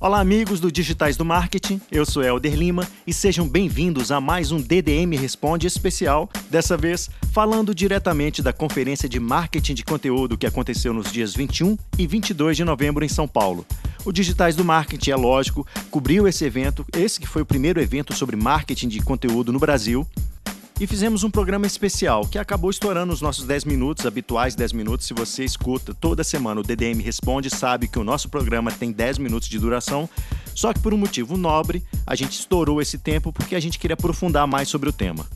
[0.00, 1.80] Olá, amigos do Digitais do Marketing.
[1.90, 6.30] Eu sou Helder Lima e sejam bem-vindos a mais um DDM Responde especial.
[6.48, 11.76] Dessa vez, falando diretamente da Conferência de Marketing de Conteúdo que aconteceu nos dias 21
[11.98, 13.66] e 22 de novembro em São Paulo.
[14.04, 18.14] O Digitais do Marketing, é lógico, cobriu esse evento, esse que foi o primeiro evento
[18.14, 20.06] sobre marketing de conteúdo no Brasil,
[20.80, 25.06] e fizemos um programa especial que acabou estourando os nossos 10 minutos, habituais 10 minutos.
[25.06, 29.18] Se você escuta toda semana o DDM Responde, sabe que o nosso programa tem 10
[29.18, 30.08] minutos de duração.
[30.54, 33.94] Só que por um motivo nobre, a gente estourou esse tempo porque a gente queria
[33.94, 35.26] aprofundar mais sobre o tema.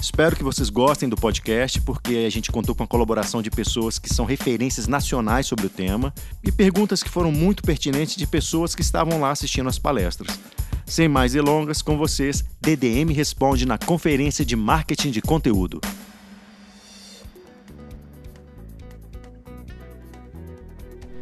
[0.00, 4.00] Espero que vocês gostem do podcast, porque a gente contou com a colaboração de pessoas
[4.00, 8.74] que são referências nacionais sobre o tema e perguntas que foram muito pertinentes de pessoas
[8.74, 10.36] que estavam lá assistindo as palestras.
[10.84, 15.80] Sem mais delongas, com vocês, DDM responde na Conferência de Marketing de Conteúdo.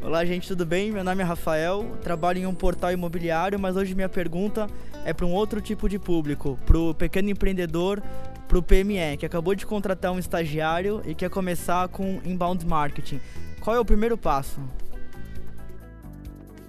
[0.03, 0.91] Olá, gente, tudo bem?
[0.91, 4.67] Meu nome é Rafael, trabalho em um portal imobiliário, mas hoje minha pergunta
[5.05, 8.02] é para um outro tipo de público, para o pequeno empreendedor,
[8.49, 13.21] para o PME, que acabou de contratar um estagiário e quer começar com inbound marketing.
[13.61, 14.61] Qual é o primeiro passo?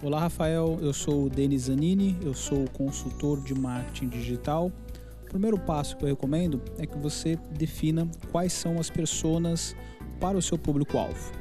[0.03, 0.79] Olá, Rafael.
[0.81, 4.71] Eu sou o Denis Zanini, eu sou consultor de marketing digital.
[5.21, 9.75] O primeiro passo que eu recomendo é que você defina quais são as pessoas
[10.19, 11.31] para o seu público-alvo,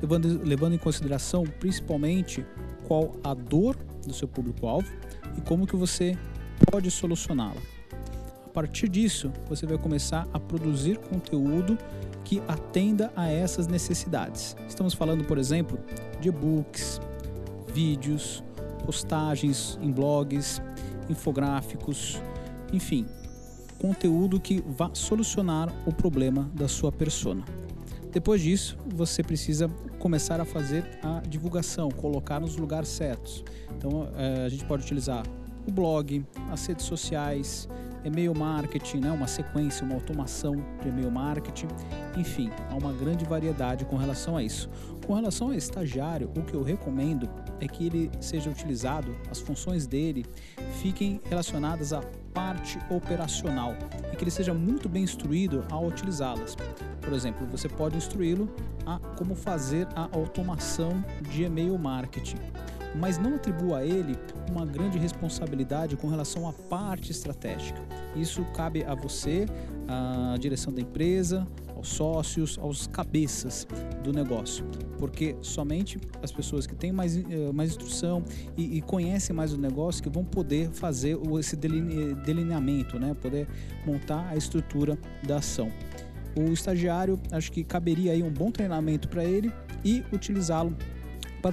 [0.00, 2.46] levando, levando em consideração principalmente
[2.86, 3.74] qual a dor
[4.06, 4.88] do seu público-alvo
[5.36, 6.16] e como que você
[6.70, 7.60] pode solucioná-la.
[8.46, 11.76] A partir disso, você vai começar a produzir conteúdo
[12.22, 14.56] que atenda a essas necessidades.
[14.68, 15.80] Estamos falando, por exemplo,
[16.20, 17.00] de e-books,
[17.74, 18.42] vídeos,
[18.86, 20.62] postagens em blogs,
[21.10, 22.22] infográficos,
[22.72, 23.04] enfim,
[23.78, 27.44] conteúdo que vá solucionar o problema da sua persona.
[28.12, 33.44] Depois disso, você precisa começar a fazer a divulgação, colocar nos lugares certos.
[33.76, 35.24] Então, eh, a gente pode utilizar
[35.66, 37.68] o blog, as redes sociais,
[38.04, 41.68] e-mail marketing, né, uma sequência, uma automação de e-mail marketing,
[42.16, 44.68] enfim, há uma grande variedade com relação a isso.
[45.06, 47.28] Com relação ao estagiário, o que eu recomendo
[47.60, 50.24] é que ele seja utilizado, as funções dele
[50.82, 52.00] fiquem relacionadas à
[52.32, 53.74] parte operacional
[54.12, 56.56] e que ele seja muito bem instruído ao utilizá-las.
[57.00, 58.48] Por exemplo, você pode instruí-lo
[58.86, 62.38] a como fazer a automação de e-mail marketing
[62.94, 64.16] mas não atribua a ele
[64.50, 67.80] uma grande responsabilidade com relação à parte estratégica.
[68.14, 69.46] Isso cabe a você,
[69.88, 73.66] à direção da empresa, aos sócios, aos cabeças
[74.02, 74.64] do negócio,
[74.98, 78.24] porque somente as pessoas que têm mais, eh, mais instrução
[78.56, 83.14] e, e conhecem mais o negócio que vão poder fazer esse delineamento, né?
[83.20, 83.48] poder
[83.84, 85.70] montar a estrutura da ação.
[86.36, 89.52] O estagiário, acho que caberia aí um bom treinamento para ele
[89.84, 90.76] e utilizá-lo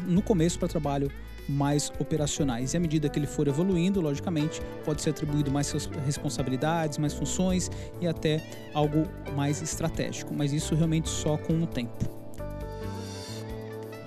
[0.07, 1.12] no começo para trabalho
[1.47, 2.74] mais operacionais.
[2.74, 5.72] E à medida que ele for evoluindo, logicamente, pode ser atribuído mais
[6.06, 7.69] responsabilidades, mais funções
[8.00, 8.44] e até
[8.74, 9.03] algo
[9.35, 12.22] mais estratégico, mas isso realmente só com o tempo.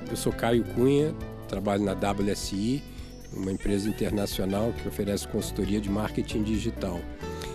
[0.09, 1.15] Eu sou Caio Cunha,
[1.49, 2.83] trabalho na WSI,
[3.33, 7.01] uma empresa internacional que oferece consultoria de marketing digital.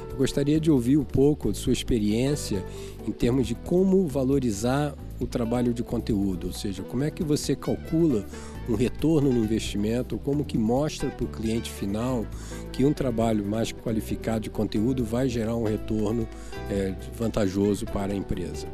[0.10, 2.64] Eu gostaria de ouvir um pouco de sua experiência
[3.08, 7.56] em termos de como valorizar o trabalho de conteúdo, ou seja, como é que você
[7.56, 8.26] calcula
[8.70, 12.26] um retorno no investimento, como que mostra para o cliente final
[12.72, 16.28] que um trabalho mais qualificado de conteúdo vai gerar um retorno
[16.70, 18.68] é, vantajoso para a empresa.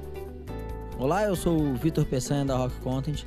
[1.00, 3.24] Olá, eu sou o Vitor Peçanha da Rock Content.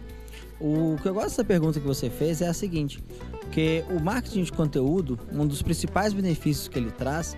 [0.60, 3.02] O que eu gosto dessa pergunta que você fez é a seguinte,
[3.50, 7.36] que o marketing de conteúdo, um dos principais benefícios que ele traz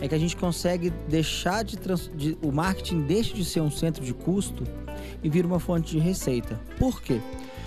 [0.00, 2.10] é que a gente consegue deixar de, trans...
[2.14, 4.64] de, o marketing deixa de ser um centro de custo
[5.22, 6.58] e vira uma fonte de receita.
[6.78, 7.20] Por quê?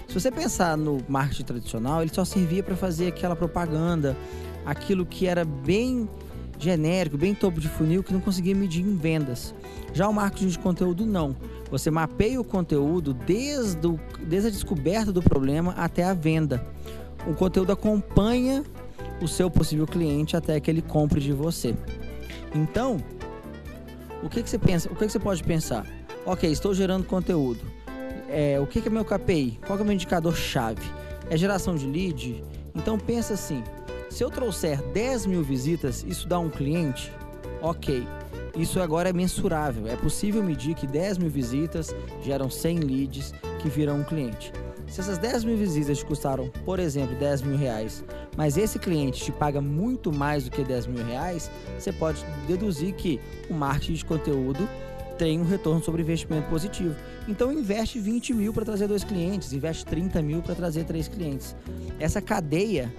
[0.08, 4.16] Se você pensar no marketing tradicional, ele só servia para fazer aquela propaganda,
[4.66, 6.08] aquilo que era bem
[6.60, 9.54] genérico, bem topo de funil, que não conseguia medir em vendas.
[9.94, 11.36] Já o marketing de conteúdo não.
[11.70, 16.66] Você mapeia o conteúdo desde, o, desde a descoberta do problema até a venda.
[17.28, 18.64] O conteúdo acompanha
[19.22, 21.76] o seu possível cliente até que ele compre de você.
[22.54, 22.98] Então,
[24.22, 24.90] o que, que você pensa?
[24.92, 25.86] O que, que você pode pensar?
[26.26, 27.60] Ok, estou gerando conteúdo.
[28.36, 29.60] É, o que, é meu KPI?
[29.64, 30.82] Qual é o meu indicador chave?
[31.30, 32.44] É geração de lead?
[32.74, 33.64] Então pensa assim:
[34.10, 37.14] se eu trouxer 10 mil visitas, isso dá um cliente?
[37.62, 38.08] Ok.
[38.58, 39.88] Isso agora é mensurável.
[39.88, 44.52] É possível medir que 10 mil visitas geram 100 leads que viram um cliente.
[44.88, 48.04] Se essas 10 mil visitas te custaram, por exemplo, 10 mil reais,
[48.36, 52.96] mas esse cliente te paga muito mais do que 10 mil reais, você pode deduzir
[52.96, 54.68] que o marketing de conteúdo
[55.18, 56.96] tem um retorno sobre investimento positivo.
[57.28, 61.56] Então investe 20 mil para trazer dois clientes, investe 30 mil para trazer três clientes.
[62.00, 62.92] Essa cadeia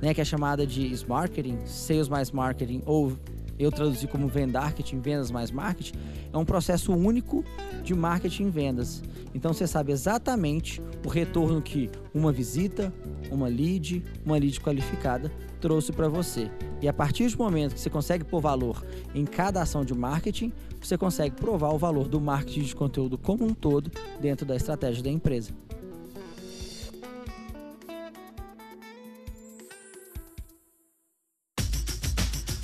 [0.00, 3.12] né, que é chamada de marketing, sales mais marketing ou
[3.58, 5.92] eu traduzi como vendarketing, vendas mais marketing,
[6.32, 7.44] é um processo único
[7.84, 9.02] de marketing e vendas.
[9.34, 12.92] Então você sabe exatamente o retorno que uma visita,
[13.30, 15.30] uma lead, uma lead qualificada
[15.60, 16.50] trouxe para você.
[16.80, 18.84] E a partir do momento que você consegue pôr valor
[19.14, 23.44] em cada ação de marketing, você consegue provar o valor do marketing de conteúdo como
[23.44, 23.90] um todo
[24.20, 25.52] dentro da estratégia da empresa.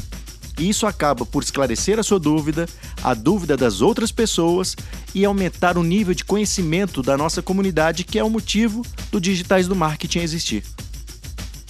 [0.60, 2.68] E isso acaba por esclarecer a sua dúvida,
[3.04, 4.76] a dúvida das outras pessoas
[5.14, 9.68] e aumentar o nível de conhecimento da nossa comunidade, que é o motivo do Digitais
[9.68, 10.64] do Marketing existir.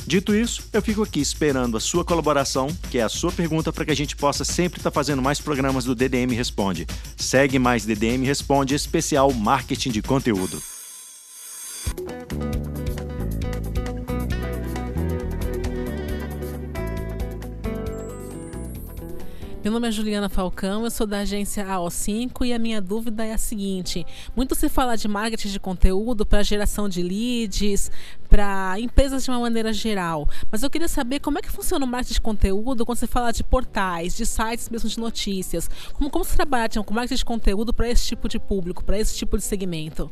[0.08, 3.84] Dito isso, eu fico aqui esperando a sua colaboração, que é a sua pergunta, para
[3.84, 6.88] que a gente possa sempre estar tá fazendo mais programas do DDM Responde.
[7.18, 10.64] Segue mais DDM Responde, especial Marketing de Conteúdo.
[19.68, 23.34] Meu nome é Juliana Falcão, eu sou da agência AO5 e a minha dúvida é
[23.34, 27.92] a seguinte: muito se fala de marketing de conteúdo para geração de leads,
[28.30, 31.88] para empresas de uma maneira geral, mas eu queria saber como é que funciona o
[31.88, 35.70] marketing de conteúdo quando você fala de portais, de sites mesmo de notícias.
[35.92, 39.18] Como, como você trabalha com marketing de conteúdo para esse tipo de público, para esse
[39.18, 40.10] tipo de segmento?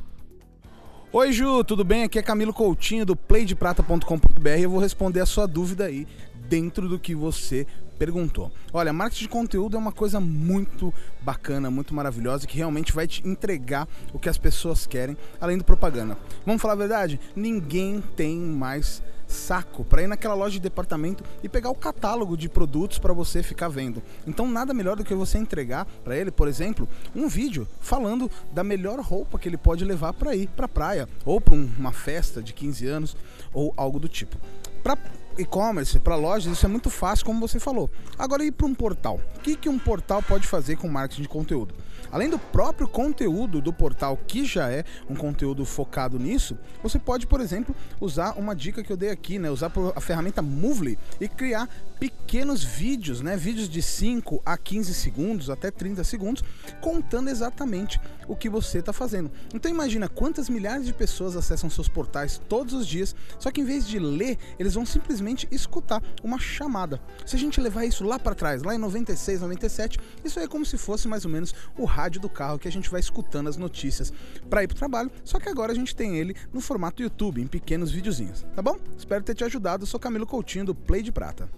[1.14, 2.04] Oi Ju, tudo bem?
[2.04, 4.50] Aqui é Camilo Coutinho do playdeprata.com.br.
[4.60, 6.06] Eu vou responder a sua dúvida aí
[6.50, 7.66] dentro do que você
[7.98, 8.52] perguntou.
[8.74, 13.28] Olha, marketing de conteúdo é uma coisa muito bacana, muito maravilhosa que realmente vai te
[13.28, 16.18] entregar o que as pessoas querem, além do propaganda.
[16.46, 17.20] Vamos falar a verdade?
[17.36, 22.48] Ninguém tem mais saco para ir naquela loja de departamento e pegar o catálogo de
[22.48, 24.02] produtos para você ficar vendo.
[24.26, 28.64] Então nada melhor do que você entregar para ele, por exemplo, um vídeo falando da
[28.64, 32.54] melhor roupa que ele pode levar para ir para praia ou para uma festa de
[32.54, 33.18] 15 anos
[33.54, 34.38] ou algo do tipo.
[34.84, 34.98] Para
[35.38, 37.90] e-commerce, para lojas, isso é muito fácil, como você falou.
[38.18, 39.20] Agora, ir para um portal.
[39.36, 41.74] O que, que um portal pode fazer com marketing de conteúdo?
[42.12, 47.28] Além do próprio conteúdo do portal, que já é um conteúdo focado nisso, você pode,
[47.28, 49.50] por exemplo, usar uma dica que eu dei aqui, né?
[49.50, 51.70] Usar a ferramenta Movely e criar
[52.00, 53.38] pequenos vídeos, né?
[53.38, 56.44] Vídeos de 5 a 15 segundos, até 30 segundos,
[56.82, 59.32] contando exatamente o que você está fazendo.
[59.54, 63.66] Então imagina quantas milhares de pessoas acessam seus portais todos os dias, só que em
[63.66, 67.00] vez de ler, eles vão simplesmente escutar uma chamada.
[67.26, 70.66] Se a gente levar isso lá para trás, lá em 96, 97, isso é como
[70.66, 73.56] se fosse mais ou menos o rádio do carro que a gente vai escutando as
[73.56, 74.12] notícias
[74.50, 77.42] para ir para o trabalho, só que agora a gente tem ele no formato YouTube,
[77.42, 78.78] em pequenos videozinhos, tá bom?
[78.98, 79.84] Espero ter te ajudado.
[79.84, 81.50] Eu sou Camilo Coutinho do Play de Prata.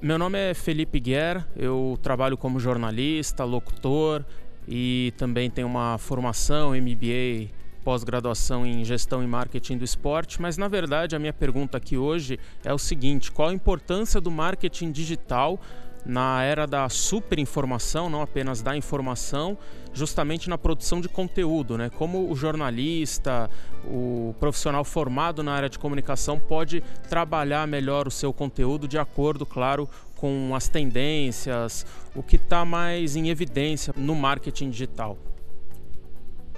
[0.00, 4.24] Meu nome é Felipe Guerra, eu trabalho como jornalista, locutor
[4.66, 7.50] e também tenho uma formação MBA,
[7.84, 12.40] pós-graduação em gestão e marketing do esporte, mas na verdade a minha pergunta aqui hoje
[12.64, 15.60] é o seguinte: qual a importância do marketing digital
[16.04, 19.56] na era da superinformação, não apenas da informação,
[19.92, 21.90] justamente na produção de conteúdo, né?
[21.90, 23.50] Como o jornalista,
[23.84, 29.44] o profissional formado na área de comunicação pode trabalhar melhor o seu conteúdo de acordo,
[29.44, 35.18] claro, com as tendências, o que está mais em evidência no marketing digital.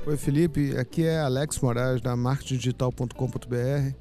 [0.04, 3.94] Oi Felipe, aqui é Alex Moraes da marketingdigital.com.br.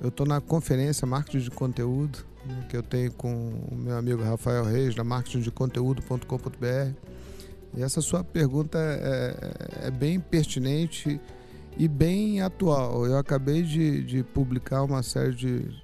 [0.00, 2.29] Eu estou na conferência Marketing de Conteúdo
[2.68, 6.94] que eu tenho com o meu amigo Rafael Reis, da marketingdeconteúdo.com.br.
[7.76, 11.20] E essa sua pergunta é, é, é, bem pertinente
[11.76, 13.06] e bem atual.
[13.06, 15.82] Eu acabei de, de publicar uma série de,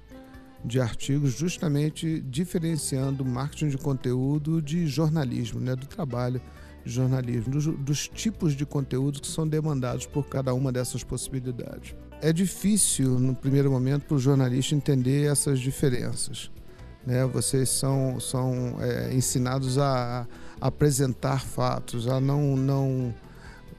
[0.65, 6.41] de artigos justamente diferenciando marketing de conteúdo de jornalismo, né, do trabalho
[6.83, 11.95] de jornalismo, dos, dos tipos de conteúdos que são demandados por cada uma dessas possibilidades.
[12.19, 16.49] É difícil, no primeiro momento, para o jornalista entender essas diferenças.
[17.05, 17.23] Né?
[17.25, 20.27] Vocês são, são é, ensinados a,
[20.59, 23.13] a, apresentar fatos, a não, não.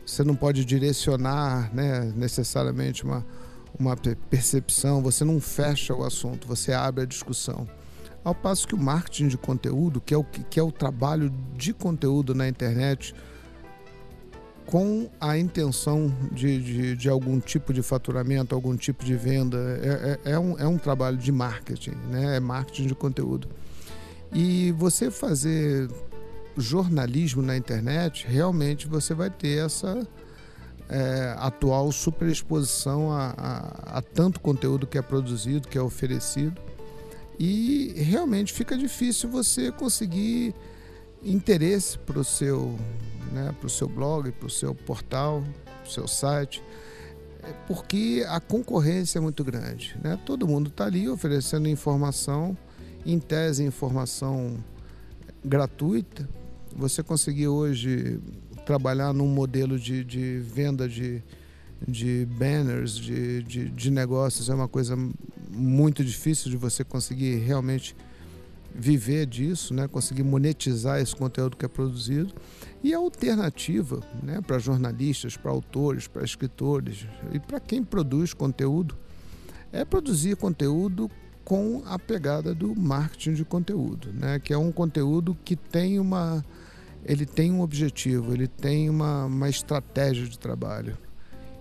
[0.07, 3.27] Você não pode direcionar né, necessariamente uma,
[3.79, 7.69] uma percepção, você não fecha o assunto, você abre a discussão.
[8.25, 11.73] Ao passo que o marketing de conteúdo, que é o, que é o trabalho de
[11.73, 13.15] conteúdo na internet,
[14.69, 19.57] com a intenção de, de, de, algum tipo de faturamento, algum tipo de venda.
[19.83, 22.37] É, é, é, um, é um trabalho de marketing, né?
[22.37, 23.49] é marketing de conteúdo.
[24.31, 25.89] E você fazer
[26.55, 30.07] jornalismo na internet, realmente você vai ter essa
[30.87, 36.61] é, atual superexposição a, a, a tanto conteúdo que é produzido, que é oferecido.
[37.39, 40.55] E realmente fica difícil você conseguir
[41.23, 42.79] interesse para o seu,
[43.33, 46.63] né, seu blog, para o seu portal, para o seu site,
[47.43, 49.97] é porque a concorrência é muito grande.
[50.03, 50.19] Né?
[50.25, 52.57] Todo mundo está ali oferecendo informação,
[53.07, 54.57] em tese informação
[55.45, 56.29] gratuita.
[56.77, 58.21] Você conseguir hoje
[58.67, 61.23] trabalhar num modelo de, de venda de,
[61.87, 64.97] de banners, de, de, de negócios, é uma coisa
[65.51, 67.97] muito difícil de você conseguir realmente
[68.79, 69.89] viver disso, né?
[69.89, 72.33] conseguir monetizar esse conteúdo que é produzido.
[72.83, 74.41] E a alternativa né?
[74.41, 78.97] para jornalistas, para autores, para escritores e para quem produz conteúdo
[79.73, 81.11] é produzir conteúdo
[81.45, 84.39] com a pegada do marketing de conteúdo, né?
[84.39, 86.45] que é um conteúdo que tem uma
[87.05, 90.99] ele tem um objetivo, ele tem uma, uma estratégia de trabalho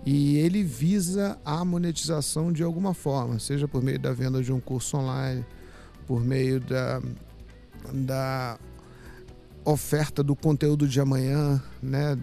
[0.04, 4.60] e ele visa a monetização de alguma forma, seja por meio da venda de um
[4.60, 5.44] curso online,
[6.08, 7.02] por meio da,
[7.92, 8.58] da
[9.62, 12.16] oferta do conteúdo de amanhã, né,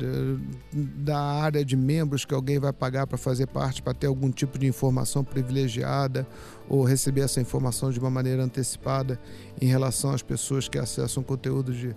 [0.73, 4.57] da área de membros que alguém vai pagar para fazer parte, para ter algum tipo
[4.57, 6.27] de informação privilegiada
[6.67, 9.19] ou receber essa informação de uma maneira antecipada
[9.61, 11.95] em relação às pessoas que acessam conteúdo de,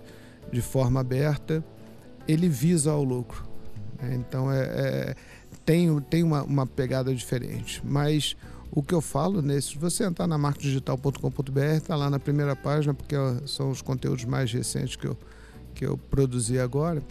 [0.51, 1.65] de forma aberta,
[2.27, 3.43] ele visa ao lucro.
[4.11, 5.15] Então é, é,
[5.65, 7.81] tem, tem uma, uma pegada diferente.
[7.83, 8.35] Mas
[8.71, 12.93] o que eu falo nesse, se você entrar na marcodigital.com.br, está lá na primeira página,
[12.93, 13.15] porque
[13.47, 15.17] são os conteúdos mais recentes que eu,
[15.73, 17.01] que eu produzi agora.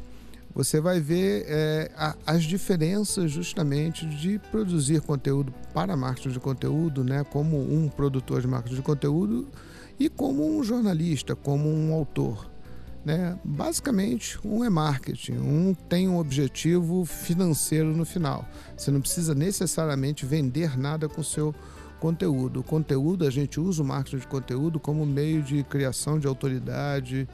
[0.55, 7.05] Você vai ver é, a, as diferenças justamente de produzir conteúdo para marketing de conteúdo,
[7.05, 9.47] né, como um produtor de marketing de conteúdo
[9.99, 12.49] e como um jornalista, como um autor.
[13.05, 13.39] Né?
[13.45, 18.47] Basicamente, um é marketing, um tem um objetivo financeiro no final.
[18.77, 21.55] Você não precisa necessariamente vender nada com seu
[21.99, 22.61] conteúdo.
[22.61, 27.29] O conteúdo, a gente usa o marketing de conteúdo como meio de criação de autoridade,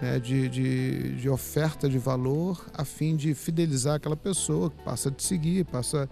[0.00, 0.18] né?
[0.18, 5.12] de, de, de oferta de valor, a fim de fidelizar aquela pessoa que passa a
[5.12, 6.08] te seguir, passa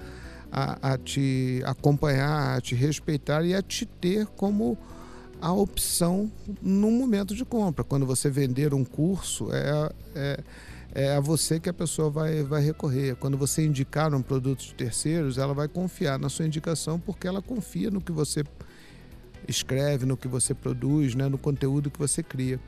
[0.50, 4.76] a, a te acompanhar, a te respeitar e a te ter como
[5.40, 6.30] a opção
[6.60, 7.82] no momento de compra.
[7.82, 10.40] Quando você vender um curso, é, é,
[10.92, 13.16] é a você que a pessoa vai, vai recorrer.
[13.16, 17.40] Quando você indicar um produto de terceiros, ela vai confiar na sua indicação porque ela
[17.40, 18.44] confia no que você
[19.48, 22.60] escreve, no que você produz, né, no conteúdo que você cria.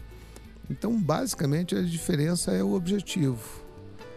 [0.70, 3.62] Então, basicamente, a diferença é o objetivo.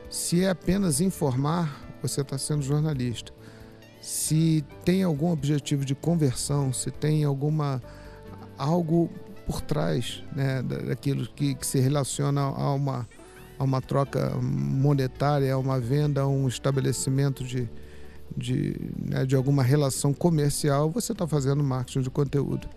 [0.09, 3.33] Se é apenas informar, você está sendo jornalista.
[3.99, 7.81] Se tem algum objetivo de conversão, se tem alguma
[8.57, 9.09] algo
[9.45, 13.07] por trás né, daquilo que, que se relaciona a uma,
[13.57, 17.69] a uma troca monetária, a uma venda, a um estabelecimento de,
[18.35, 22.67] de, né, de alguma relação comercial, você está fazendo marketing de conteúdo.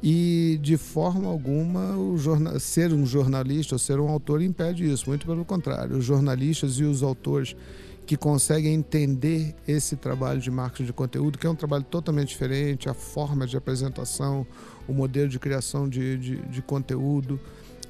[0.00, 5.08] E de forma alguma o jornal, ser um jornalista ou ser um autor impede isso,
[5.08, 5.96] muito pelo contrário.
[5.96, 7.56] Os jornalistas e os autores
[8.08, 12.88] que conseguem entender esse trabalho de marketing de conteúdo, que é um trabalho totalmente diferente,
[12.88, 14.46] a forma de apresentação,
[14.88, 17.38] o modelo de criação de, de, de conteúdo,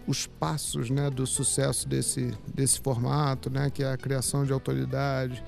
[0.08, 5.40] os passos né, do sucesso desse, desse formato, né, que é a criação de autoridade,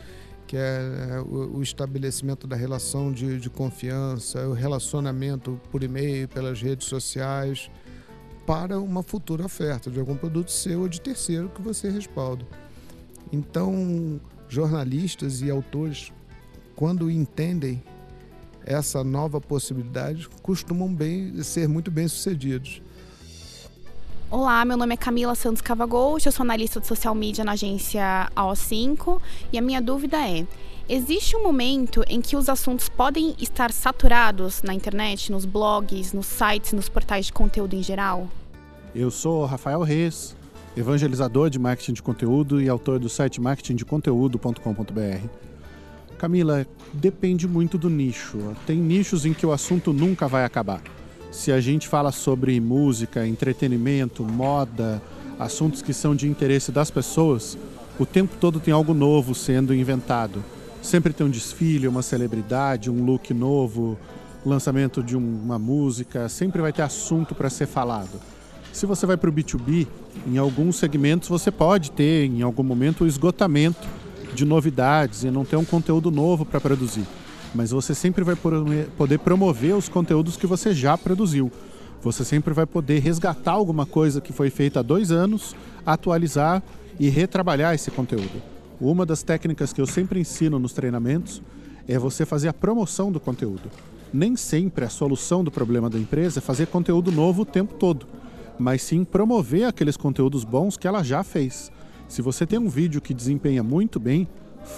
[0.47, 6.29] que é, é o, o estabelecimento da relação de, de confiança, o relacionamento por e-mail,
[6.29, 7.69] pelas redes sociais,
[8.47, 12.47] para uma futura oferta de algum produto seu ou de terceiro que você respalda.
[13.33, 14.21] Então,
[14.51, 16.13] jornalistas e autores,
[16.75, 17.83] quando entendem
[18.67, 22.83] essa nova possibilidade, costumam bem, ser muito bem sucedidos.
[24.29, 28.31] Olá, meu nome é Camila Santos Cavagost, eu sou analista de social media na agência
[28.37, 29.21] AO5
[29.53, 30.47] e a minha dúvida é:
[30.89, 36.27] existe um momento em que os assuntos podem estar saturados na internet, nos blogs, nos
[36.27, 38.29] sites, nos portais de conteúdo em geral?
[38.95, 40.37] Eu sou Rafael Reis,
[40.77, 45.27] evangelizador de marketing de conteúdo e autor do site marketingdeconteúdo.com.br.
[46.19, 48.55] Camila, depende muito do nicho.
[48.67, 50.83] Tem nichos em que o assunto nunca vai acabar.
[51.31, 55.01] Se a gente fala sobre música, entretenimento, moda,
[55.39, 57.57] assuntos que são de interesse das pessoas,
[57.99, 60.45] o tempo todo tem algo novo sendo inventado.
[60.83, 63.99] Sempre tem um desfile, uma celebridade, um look novo,
[64.45, 68.21] lançamento de uma música, sempre vai ter assunto para ser falado.
[68.73, 69.87] Se você vai para o B2B,
[70.27, 73.87] em alguns segmentos você pode ter, em algum momento, o esgotamento
[74.35, 77.05] de novidades e não ter um conteúdo novo para produzir.
[77.55, 78.37] Mas você sempre vai
[78.97, 81.51] poder promover os conteúdos que você já produziu.
[82.01, 86.63] Você sempre vai poder resgatar alguma coisa que foi feita há dois anos, atualizar
[86.99, 88.41] e retrabalhar esse conteúdo.
[88.81, 91.43] Uma das técnicas que eu sempre ensino nos treinamentos
[91.89, 93.69] é você fazer a promoção do conteúdo.
[94.13, 98.07] Nem sempre a solução do problema da empresa é fazer conteúdo novo o tempo todo,
[98.61, 101.73] mas sim promover aqueles conteúdos bons que ela já fez.
[102.07, 104.29] Se você tem um vídeo que desempenha muito bem,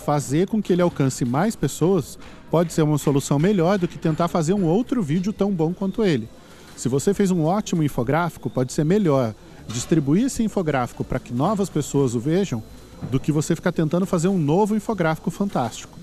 [0.06, 2.18] fazer com que ele alcance mais pessoas
[2.50, 6.04] pode ser uma solução melhor do que tentar fazer um outro vídeo tão bom quanto
[6.04, 6.28] ele.
[6.76, 9.34] Se você fez um ótimo infográfico, pode ser melhor
[9.66, 12.62] distribuir esse infográfico para que novas pessoas o vejam
[13.10, 15.98] do que você ficar tentando fazer um novo infográfico fantástico.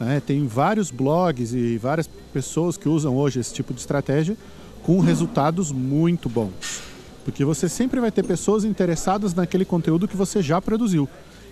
[0.00, 4.36] É, tem vários blogs e várias pessoas que usam hoje esse tipo de estratégia
[4.82, 6.89] com resultados muito bons.
[7.24, 11.08] Porque você sempre vai ter pessoas interessadas naquele conteúdo que você já produziu.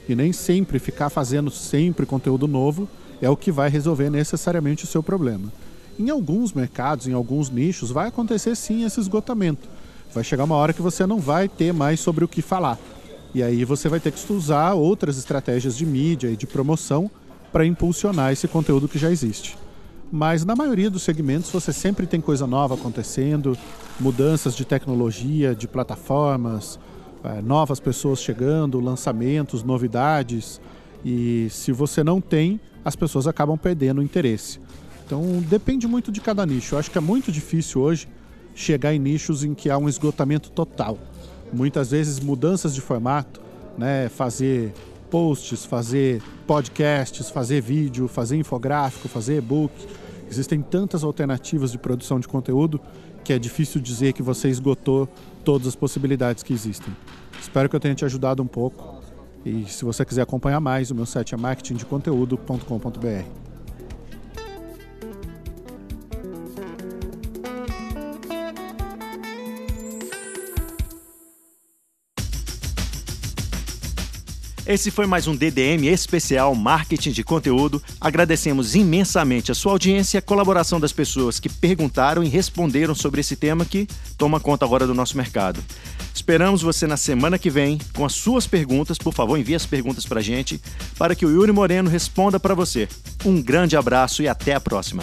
[0.08, 2.88] E nem sempre ficar fazendo sempre conteúdo novo
[3.20, 5.52] é o que vai resolver necessariamente o seu problema.
[5.98, 9.68] Em alguns mercados, em alguns nichos, vai acontecer sim esse esgotamento
[10.12, 12.78] vai chegar uma hora que você não vai ter mais sobre o que falar.
[13.34, 17.10] E aí você vai ter que usar outras estratégias de mídia e de promoção
[17.52, 19.56] para impulsionar esse conteúdo que já existe.
[20.10, 23.56] Mas na maioria dos segmentos você sempre tem coisa nova acontecendo,
[24.00, 26.78] mudanças de tecnologia, de plataformas,
[27.22, 30.60] eh, novas pessoas chegando, lançamentos, novidades.
[31.04, 34.58] E se você não tem, as pessoas acabam perdendo o interesse.
[35.04, 36.74] Então depende muito de cada nicho.
[36.74, 38.08] Eu acho que é muito difícil hoje
[38.54, 40.98] chegar em nichos em que há um esgotamento total.
[41.52, 43.40] Muitas vezes mudanças de formato,
[43.76, 44.72] né, fazer
[45.10, 49.72] posts, fazer podcasts, fazer vídeo, fazer infográfico, fazer e-book.
[50.30, 52.80] Existem tantas alternativas de produção de conteúdo
[53.24, 55.08] que é difícil dizer que você esgotou
[55.44, 56.94] todas as possibilidades que existem.
[57.40, 58.98] Espero que eu tenha te ajudado um pouco.
[59.44, 63.47] E se você quiser acompanhar mais, o meu site é marketingdeconteúdo.com.br.
[74.68, 77.82] Esse foi mais um DDM especial Marketing de Conteúdo.
[77.98, 83.22] Agradecemos imensamente a sua audiência e a colaboração das pessoas que perguntaram e responderam sobre
[83.22, 85.64] esse tema que toma conta agora do nosso mercado.
[86.14, 88.98] Esperamos você na semana que vem com as suas perguntas.
[88.98, 90.60] Por favor, envie as perguntas para a gente
[90.98, 92.86] para que o Yuri Moreno responda para você.
[93.24, 95.02] Um grande abraço e até a próxima.